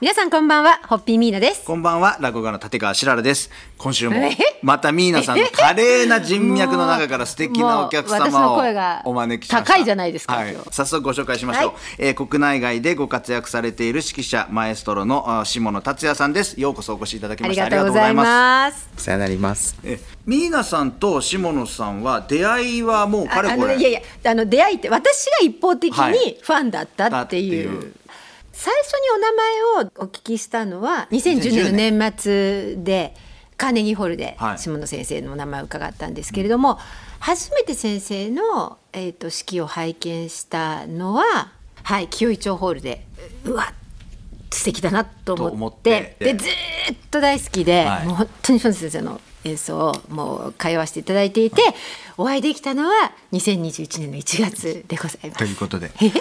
[0.00, 1.62] 皆さんこんばんは、ホッピーミーナです。
[1.66, 3.50] こんばんは、落語家の立川しららです。
[3.76, 4.30] 今週もえ、
[4.62, 9.74] またミーナさんの華麗な人脈の中から素敵なお客様を声がお招きしました。
[9.74, 11.64] 高いじゃないですかはい早速ご紹介しましょう。
[11.66, 16.58] はいえー国内外でご活躍されている指揮者、マエストロのあ下野達也さんです。
[16.58, 17.68] ようこそお越しいただきありました。
[17.68, 18.14] がとうございす。
[18.14, 18.88] ます。
[18.96, 19.76] お世話になります。
[19.84, 27.94] えミーナさんと下野さんは出会いはもうあかれこれあのいやいやあの出会いって私が一方的はいにファンだったっていう,、だっていう
[28.60, 33.14] 最初にお名前をお聞きしたのは2010年の年末で
[33.56, 34.58] カーネギーホールではい。
[34.58, 36.78] 下野先生のお名前を伺ったんですけれども、
[37.20, 41.52] 初めて先生の、えー、と指揮を拝見したのは、
[41.84, 43.06] はい、清井町ホールで
[43.44, 43.72] うわ
[44.50, 48.06] 素敵だなと思ってでずーっと大好きで、はい。
[48.06, 51.62] もう本当に下野先生の演奏をもう通わせていただいていて、
[52.16, 55.38] お会いできたのは2021年の1月でございます。
[55.38, 55.90] ということで。
[56.02, 56.12] え？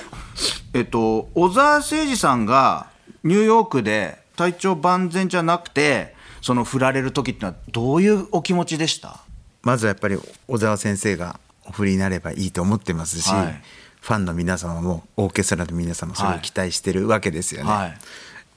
[0.74, 2.88] えっと、小沢誠二さんが
[3.24, 9.20] ニューヨークで体調万全じゃなくてその振られる時ってのはどういうお気持ちでした？
[9.64, 13.62] まずはやっぱり小沢先生がお振りになればいいと思ってますし、はい
[14.02, 17.70] ファンの皆様もオーケストラの皆様もそれを期待してるわけですよね。
[17.70, 17.98] はい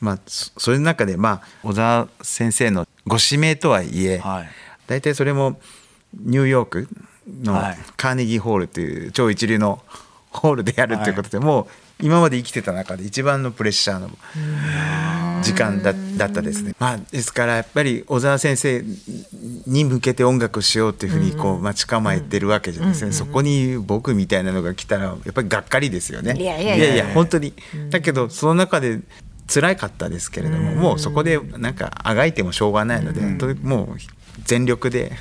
[0.03, 4.49] まあそそれの中でまあ小沢先生のご指名とはいえ、はい。
[4.87, 5.61] 大体それも
[6.13, 6.89] ニューヨーク
[7.43, 7.79] のはい。
[7.97, 9.81] カーネギーホールという超一流の
[10.31, 11.67] ホールでやるということで、もう
[12.05, 14.11] 今まで生きてた中で一番のプレッシャーの
[15.43, 16.75] 時間だだったですね。
[16.79, 18.83] まあ、ですからやっぱり小沢先生
[19.67, 26.35] に向けて音楽をしようというふうにこう待ち構えてるわけじゃないですね、そこに僕みたいなのが来たらやっぱりがっかりですよね。
[26.37, 27.07] いやいやいやいや。
[27.15, 27.53] 本当に、
[27.91, 29.01] だけどその中で
[29.49, 33.97] 辛かったですけれども、もうそこでなんかあがいてもしょうがないので、ともう
[34.45, 35.13] 全力で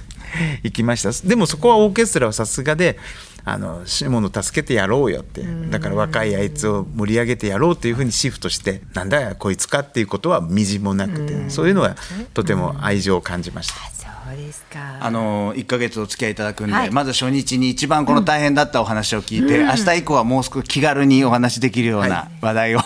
[0.64, 1.28] 行きました。
[1.28, 2.98] でもそこはオーケストラはさすがで
[3.44, 5.44] あの下野助けてやろうよって。
[5.70, 11.96] だから若いあいつを盛り上げてやろうというふうにシフトしてなんだよこいつかっていうことはみじんもなくてそういうのは
[12.34, 14.01] とても愛情を感じました。
[14.42, 14.98] ですか？
[15.00, 16.92] あの1か月お付き合いいただくんで、はい。
[16.92, 22.80] まず初日に一番この大変だったお話を聞いて、明日以降はもう少し気軽にお話できるような話題を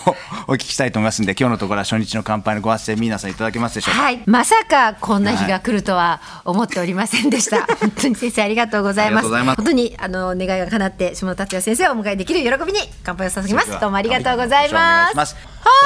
[0.46, 7.66] お聞きしたいと思いますんで今日のところは初日の乾杯のご発声皆さんいただけますでしょうか、はい、まさかこんな日が来るとは思っておりませんでした。
[7.66, 9.28] 本当に先生ありがとうございます。
[9.28, 13.80] 本当にあの願いが叶って下野達也先生をお迎えできる喜びに乾杯を捧げます。
[13.80, 15.36] どうもありがとうございます。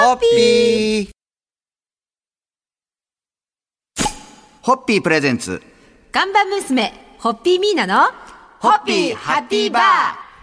[0.04, 1.10] ホッピーー
[4.62, 5.62] ホッピープレゼンツ
[6.12, 8.10] 看板娘ホッピーミーナの
[8.58, 9.82] ホッピーハッピーバー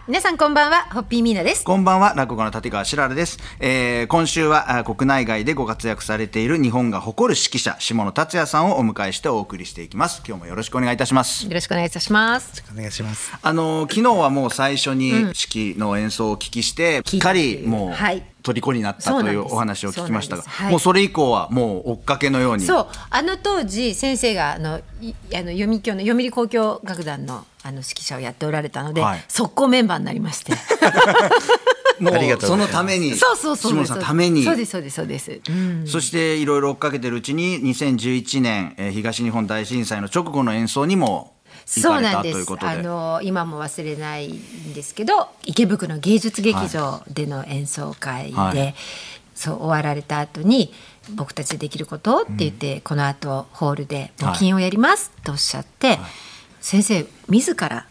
[0.08, 1.62] 皆さんこんばんはホッピーミーナです。
[1.62, 3.38] こんばんは、落語家の立川しららです。
[3.60, 10.22] えー今週はあ国内外でご活躍されている日本が誇る指揮者、下野達也さんをお迎えしてお送りしていきます。
[10.26, 11.46] 今日もよろしくお願いいたします。
[11.46, 12.64] よろしくお願いいたします。
[12.72, 15.30] お願いしますあの昨日はもう最初に指
[15.74, 18.24] 揮の演奏をお聞きして、聞いすっかりもうはい
[18.54, 24.82] 虜になったというお話を聞きましたがうはいもうそれ以降はもう追っかけのようにそうあの当時先生があのあの
[25.32, 30.52] 読み教の読売交響楽団のあの指揮者をやっておられたので、はい速攻メンバーになりまして。
[32.00, 35.40] もうそのためにそうそうそう下さんのためにそうですそうですそうです。
[35.48, 41.34] うんそしていろいろ追っかけてるうちに2011年、えー東日本大震災の直後の演奏にも
[41.68, 42.46] そうなんです。
[42.60, 48.74] あの今も忘れないんですけど池袋芸術劇場での演奏会で、はい。
[49.34, 50.72] そう終わられた後に
[51.14, 55.98] 僕たちでできることって言って、この後ホールで募金をやりますとおっしゃって、
[56.60, 57.86] 先生自ら、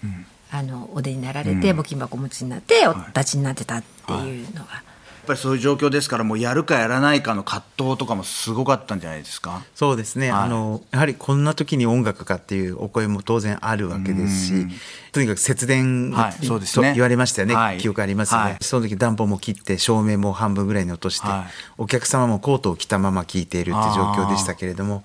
[0.52, 4.84] あのお出になられて、募金箱お持ちになってお立ちになってたっていうのが。
[5.28, 9.62] やっぱりそういう状況ですからもうやるかやらないかの葛藤とかもすごかったんじゃないですか？
[9.76, 10.42] そうですね、はい。
[10.44, 14.68] あのやはりこんな時に音楽かっていうお声も当然あるわけですし
[15.12, 16.94] とにかく節電はいそうですとね。
[16.94, 17.78] 言われましたよね、はい。
[17.78, 18.58] 記憶ありますよね、はい。
[18.62, 21.52] その時暖房も切って照明も半分ぐらいに落として、はい。
[21.78, 25.04] お客様もコートを着たまま聴いているっていう状況でしたけれども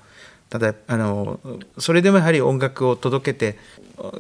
[0.51, 1.41] ただあの
[1.79, 3.59] それでもやはり音楽を届けて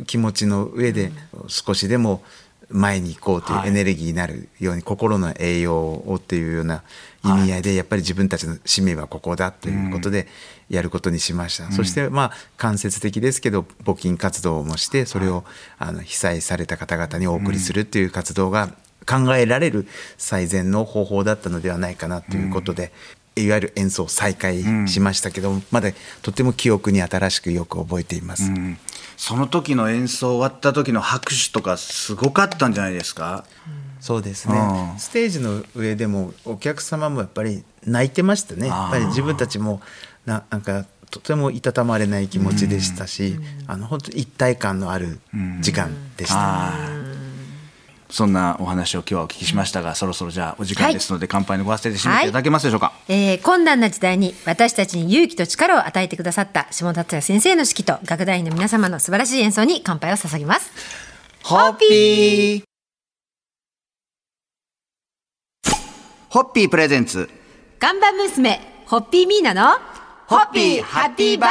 [0.08, 1.12] 気持ちの上で
[1.46, 2.24] 少しでも
[2.72, 6.82] 前に行こうというエネルギーになるように、心の栄養をっていうような
[7.24, 10.26] 意味合いでやっぱり自分たちの使命はここだということで
[10.68, 15.44] やることにしました、そしてまあ間接的ですけど募金活動もしてそれを
[15.78, 18.70] あの被災された方々にお送りするっていう活動が
[19.06, 19.86] 考えられる
[20.16, 22.92] 最善の方法だったのではないかなということで、
[23.36, 25.90] いわゆる演奏を再開しましたけど、まだ
[26.22, 28.44] とても記憶に新しくよく覚えています。
[28.44, 28.78] うん。
[29.16, 33.44] その時の演奏終わった時の拍手とかすごかったんじゃないですか？
[34.00, 34.98] そうですね、うん。
[34.98, 38.66] ステージの上でもお客様もやっぱり泣いてましたね。
[38.66, 39.80] やっぱり自分たちも
[40.26, 45.20] ななんかとてもいたたまれない気持ちでしたし、あの本当に一体感のある
[45.60, 46.36] 時間でした。
[46.38, 46.72] あ
[48.12, 60.70] そんなお話を今日はお聞きしましたが、そろそろじゃあお時間ですので、乾杯のご発声で締めていただけますでしょうか、えー困難な時代に私たちに勇気と力を与えてくださった下達也先生の指揮と楽団員の皆様の素晴らしい演奏に乾杯を捧げます。
[61.42, 62.62] ホッピー。
[66.28, 67.30] ホッピープレゼンツ。
[67.78, 69.78] 看板娘ホッピーミーナの
[70.32, 71.50] ホッピーハッピーバー。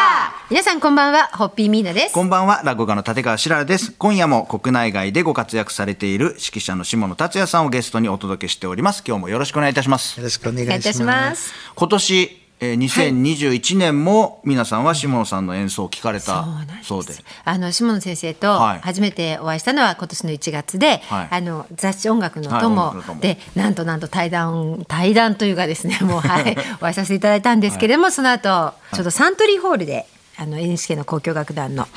[0.50, 2.16] 皆さんこんばんはホッピーミーナです。
[2.16, 3.92] こんばんは落語家の立川しららです。
[3.92, 9.04] 今夜も国内外でご活躍されている指揮者の下野達也さんをゲストにお届けしております。
[9.06, 10.18] 今日もよろしくお願いいたします。
[10.20, 11.54] よろしくお願いいいたしします。
[11.76, 16.46] 今年、えー、2021年も皆さんは下野さんの演奏を聞かれた
[16.84, 17.14] そうで
[17.44, 18.80] あの下野先生とはい。
[18.82, 21.28] 初めてお会いしたのは今年の1月で、はい。
[21.32, 22.62] あの雑誌音楽のはい。
[22.62, 22.94] 友。
[23.20, 26.56] で、なんとなんと対談対談というかですね もうはい。
[26.76, 30.06] お会いさせていただいたんですけれども、その後ちょうどサントリーホールで
[30.38, 31.88] あの NHK の交響楽団の、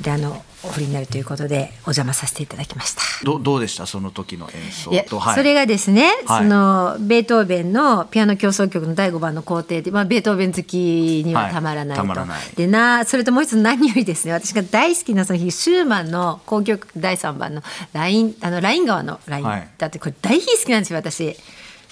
[0.00, 3.02] であのお振りになるということでお邪魔させていただきました。
[3.24, 3.86] どどうでした？
[3.86, 6.42] その時の演奏と、はい、それがですね、はい。
[6.42, 12.42] そのベートーベンのピアノ協奏曲の第5番の工程で、まあ、ベートーベン好きにはたまらないと、はいたまらない。
[12.56, 17.62] でなそれともう一つ何よりですね私が大好きなその日シューマンの交響曲第3番の
[17.92, 21.36] ラインあのライン川のライン、はいだってこれ大好きなんですよ私。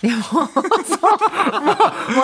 [0.03, 0.41] でも そう。
[0.41, 1.77] もうもう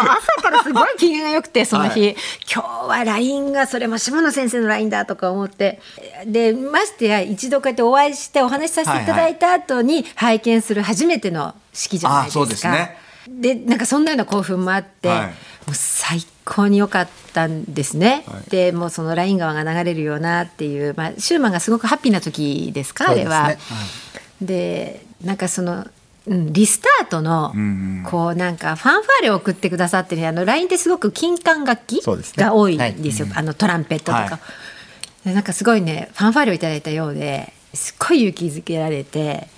[0.02, 2.16] 朝からすごい機嫌が良くてその日、
[2.52, 5.80] 今日は LINE がそれも下野先生の LINE だとか思って。
[6.26, 12.40] でましてや一度こうやってお会いしてお話しさせていただいた後に拝見する初めての式じゃないですか。
[12.40, 12.98] あそうですね。
[13.28, 15.26] でなんかそんなような興奮もあって、はい。
[15.68, 18.24] もう最高に良かったんですね。
[18.48, 23.48] でもうそのライン川が流れるようなっていう、まあ、シューマンがすごくハッピーな時ですかあれは。
[23.48, 23.64] です
[24.40, 25.86] でなんかその、
[26.28, 32.02] うん、リスタートの、んこうなんかファンファーレを送ってくださってるあの LINE ってすごく金管楽器
[32.36, 34.18] が多いんですよ、あのトランペットとか。
[34.18, 34.38] はい。
[35.24, 39.48] でなんかすごいねファンファーレをいただいたようですっごい勇気づけられて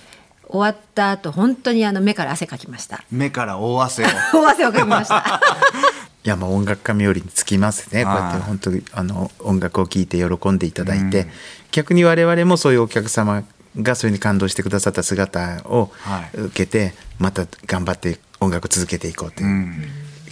[0.47, 3.03] 終わった後本当にあの目から汗かきました。
[3.11, 4.07] 目から大汗を。
[4.33, 5.39] 大汗をかきました。
[6.23, 8.03] いやまあ音楽家冥利につきますね。
[8.03, 11.27] こうやってはい本当にあの音楽を聴いて喜んでいただいて、
[11.71, 13.43] 逆に我々もそういうお客様
[13.79, 16.37] がそれに感動してくださった姿をはい。
[16.37, 19.73] 受けて、また頑張って音楽続けていこうという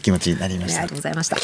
[0.01, 0.81] 気持ちになりました。
[0.81, 1.37] ありがとうございました。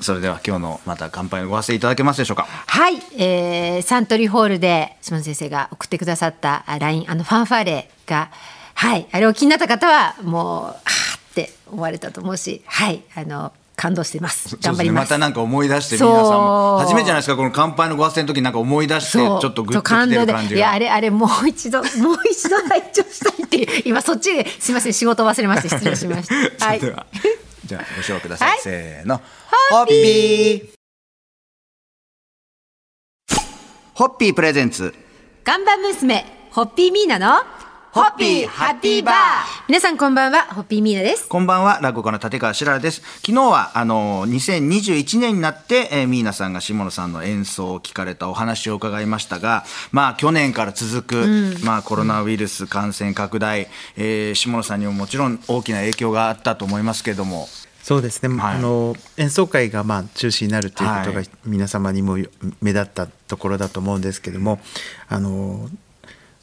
[0.00, 2.42] それでは今日のまた乾杯のご発声いただけますでしょうか？
[2.44, 8.30] はい、えー、サントリーホールで島野先生が送ってくださったあ LINE あのファンファーレが
[8.74, 9.08] はい。
[9.10, 13.02] あれを気になった方はもうあーって思われたと思うしはい。
[13.14, 14.56] あの感動しています。
[14.56, 15.04] 頑張ります。
[15.04, 16.78] またなんか思い出して皆さんも。
[16.78, 21.88] 初めてじゃないですかこの乾杯のご発声の時になんか思い出してちょっとグッときてる感じいやあがれあれもう一度もう
[22.30, 26.28] 一度拝聴したいって今そっちですいません仕事忘れまして失礼しまし
[26.58, 26.64] た。
[26.66, 26.80] はい。
[26.80, 28.58] じゃあご紹介ください、はい。
[28.60, 29.20] せーの。
[29.70, 30.70] ホッピー。
[33.94, 34.94] ホッピープレゼンツ。
[35.44, 36.24] 看板娘。
[36.50, 37.42] ホッピーミーナの
[37.96, 39.14] ホッピーハッピーバー。
[39.68, 41.26] 皆さんこんばんはホッピーミーナです。
[41.30, 43.00] こんばんは落語家の立川しららです。
[43.24, 53.66] 昨日はあの2021年になって、えー、ミーナさんが下野さんの演奏を聞かれたお話を伺いましたがまあ去年から続く、まあ、コロナウイルス感染拡大、
[53.96, 57.48] えー下野さんにももちろん大きな影響があったと思いますけれども。
[57.82, 58.56] そうですね、はい。
[58.56, 61.30] あの演奏会がまあ中止になるということがはい。
[61.46, 62.18] 皆様にも
[62.60, 64.60] 目立ったところだと思うんですけども
[65.08, 65.70] あの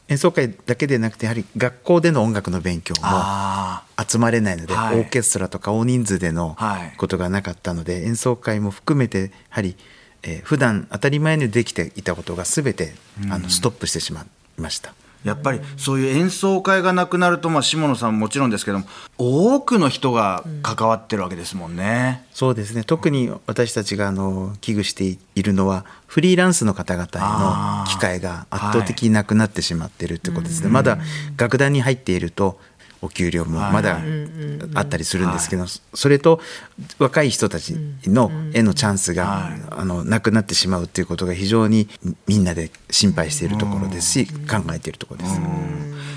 [0.08, 5.00] 演奏会だけでなくてやはり学校での音楽の勉強もあ集まれないので、はい。
[5.00, 9.76] オーケストラとか大人数でのはいことがなかったので、演奏会も含めてやはり、
[10.22, 12.94] えー普段当たり前にできていたことが全て、
[13.30, 14.94] あのストップしてしまいました。
[15.24, 18.84] やっぱりそういう演奏会がなくなると、まあ、下野さんももちろんですけども
[19.18, 22.24] 多くの人が関わってるわけですもんね。
[22.32, 22.84] そうですね。
[22.84, 30.98] 特に私たちがあの危惧しているのはフリーランスの方々への機会が圧倒的になくなってしまっているということですね、まだ
[31.36, 32.58] 楽団に入っていると
[33.04, 34.00] お給料もまだ
[34.74, 36.40] あったりするんですけど、それと
[36.98, 41.88] 若い人たちのへのチャンスが、あのなくなってしまうということが非常に
[42.26, 45.40] みんなで心配しているところですし、考えているところです。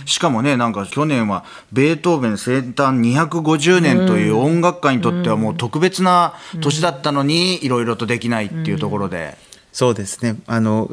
[0.06, 9.38] しかもねなんか去年はベートーベン生誕250年という音楽家にとってはもう特別な年だったのにいろいろとできないっていうところで、
[9.74, 10.38] そうですね。
[10.48, 10.90] あの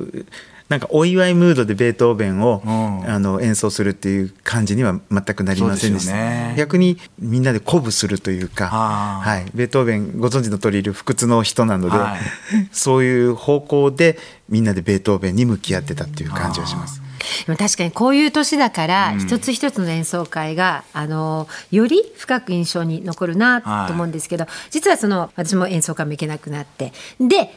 [0.68, 2.94] なんかお祝いムードでベートーベンを、うん。
[3.06, 6.54] あの演奏するっていう感じには全くなりませんでした、ね。
[6.56, 12.20] 逆にみんなで鼓舞するというか、はい、ベートーベンご存知の通りいる不屈の人なので、はい。
[12.72, 14.18] そういう方向で
[14.48, 17.02] みんなでベートーベンに向き合ってたっていう感じがします。
[17.46, 27.54] でも確かにこういう年だから、一つ一つの演奏会があのより深く印象に残るなと思うんですけど、実はその私も演奏会も行けなくなってで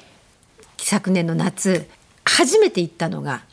[0.78, 1.88] 昨年の夏
[2.28, 3.44] 初めて行ったのが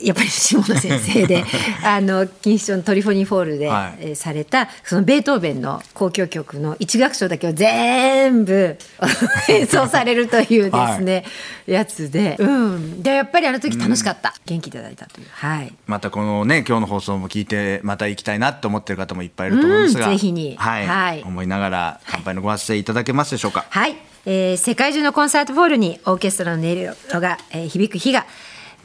[0.00, 1.44] やっぱり下野先生で
[1.84, 3.98] あの錦糸町のトリフォニーフォールで、はい。
[4.00, 8.76] えーされたそのベートーベンの交響曲の一楽章だけを全部
[9.48, 11.24] 演奏されるというですね、
[11.66, 15.26] やつで、うん、でやっぱりあの時楽しかった、元気いただいたという。
[15.30, 15.72] はい。
[15.86, 20.54] またこのね今日の放送も聞いてまた行きたいなって思ってる方もいっぱいいると思いますが、うんぜひに。
[20.58, 21.22] はい、はい。
[21.24, 23.64] 思いながら乾杯のご発声いただけますでしょうか？
[23.68, 23.96] はい、
[24.26, 28.26] えー世界中のコンサートホールにオーケストラの音色が、えー響く日が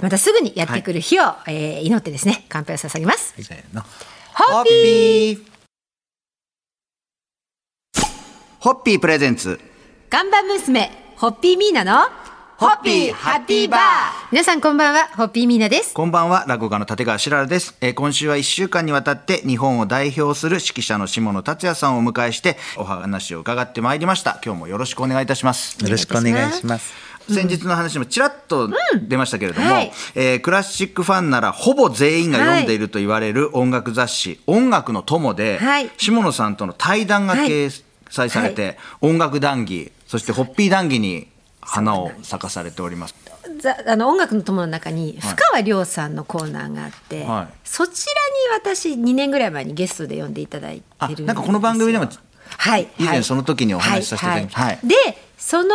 [0.01, 3.33] またすぐにやってくる日を、えー祈ってですね乾杯を捧げます。
[3.41, 3.81] せーの。
[4.33, 5.39] ホッピー
[8.59, 9.59] ホッピープレゼンツ。
[10.09, 12.07] 看板娘ホッピーミーナの
[12.57, 13.81] ホッピーハッピーバー
[14.31, 15.93] 皆さんこんばんはホッピーミーナです。
[15.93, 17.77] こんばんは、落語家の立川しららです。
[17.79, 24.39] えー今週は1週間にわたって日本を代表する指揮者の下野達也さんをお迎えしてお話を伺ってまいりました。
[24.43, 25.81] 今日もよろしくお願いいたします。
[25.83, 27.08] よろしくお願いします。
[27.33, 28.69] 先日の話もちらっと
[29.01, 29.91] 出ましたけれども、はい。
[30.15, 35.89] えークラシックファンならほぼ全員が読んでいると言われる音楽雑誌「音楽の友で」はい。
[35.97, 41.27] 下野さんとの対談が掲載されて、音楽談義そしてホッピー談義に
[41.61, 43.15] 花を咲かされております。
[43.59, 47.53] ざあの音楽の友の中に深川亮さんのコーナーがあって、はい。
[47.63, 52.07] そちらに私2年ぐらい前にゲストで呼んでいただいてるんですなんかこの番組でも
[52.57, 54.65] はい、以前はいその時にお話しさせていただきはい。
[54.67, 54.79] はい。
[54.87, 54.95] で
[55.49, 55.69] その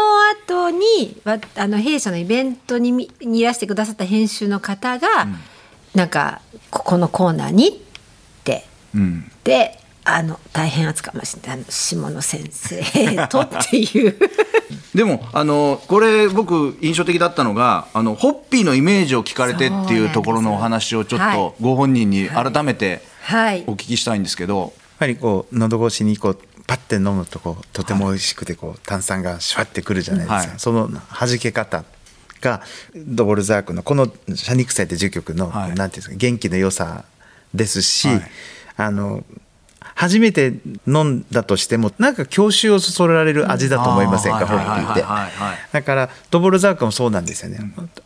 [0.47, 5.09] 後にわあの弊社のイベントにみにいらしてくださった編集の方が、
[5.97, 7.73] なんかここのコーナーにっ
[8.45, 8.65] て。
[8.95, 9.29] うん。
[9.43, 14.17] であの大変厚かましいあの下野先生 とっていう。
[14.95, 21.37] でもあのこれ僕印象的だったのがあのホッピーのイメージを聞かれてっていうところのお話をちょっはい。
[21.37, 23.65] とご本人に改めてはい。
[23.67, 30.49] お聞きしたいんですけど、やっぱりこう喉越しにこうパッて飲むとこうとても美味しくてこう炭酸がシュワってくるじゃないですか、はい。
[30.59, 31.85] その弾け方
[32.41, 32.63] が
[32.97, 35.75] ドボルザークのこの「シャニクサイ」って10曲の、はい。
[35.75, 37.05] なんていうんですか元気の良さ
[37.53, 38.31] ですし、はい。
[38.77, 39.25] あの
[39.95, 40.55] 初めて
[40.87, 45.23] 飲んだとしてもなんか郷愁をそそられる味だと思いませんか、うんホッピーってはいはい。
[45.23, 45.59] はいはいはい。
[45.73, 47.59] だからドボルザークもそうなんですよね、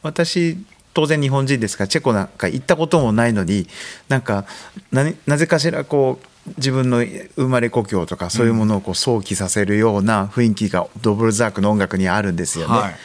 [0.02, 0.58] 私
[0.94, 3.68] 当然日本人ですからチェコなんか行ったこともないのに
[4.08, 4.46] なんか
[4.90, 6.26] ななぜかしらこう
[6.56, 12.74] 自分の生まれ故郷とかそういうものをこう想起させるような雰囲気がドボルザークの音楽にはあるんですよね。
[12.74, 12.96] はい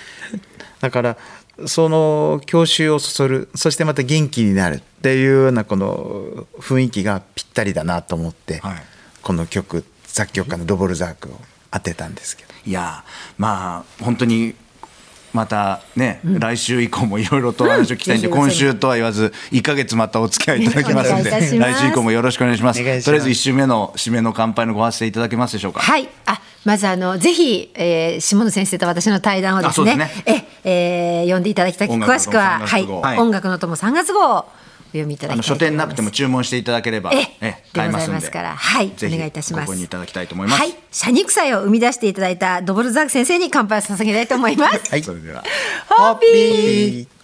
[0.79, 1.17] だから
[1.65, 8.75] その郷愁をそそるそしてまた元気になるっていうようなこの雰囲気がぴったりだなと思って、はい
[9.23, 11.39] この曲作曲家のドボルザークを
[11.71, 12.53] 当てたんですけど。
[12.65, 13.03] いや
[13.37, 14.53] まあ本当に
[15.33, 18.33] またね、来週以降もいろいろとお話を聞きたいんで、うん。
[18.33, 22.79] 今週とは言わず1か月またお付き合いいただきますので来週以降もよろしくお願いします。
[22.79, 25.79] とりあえず1週目の締めの乾杯のご発声いただけますでしょうか？
[25.79, 31.87] はい、あ、まずあのぜひ、えー、下野先生と私の対談をですね、ですええー読んでいただきたい。
[31.87, 34.45] 詳しくは、3はい、音楽の友3月号
[34.99, 35.45] 読みいただあのき。
[35.45, 38.13] 書店なくても注文していただければえ買えますんで。
[38.13, 39.67] ますから、はい、ぜひお願いいたします。
[39.67, 40.59] ご購入いただきたいと思います。
[40.59, 44.89] はい、シャニクサイを生み出していただいたドボルザーク先生に乾杯を捧げたいと思います。
[44.89, 45.03] はい。
[45.03, 45.43] それでは。
[45.89, 47.22] ホッピー